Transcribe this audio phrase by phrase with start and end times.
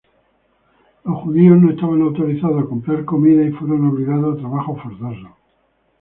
[1.03, 5.29] Los judíos no estaban autorizados a comprar comida y fueron obligados a trabajos forzosos.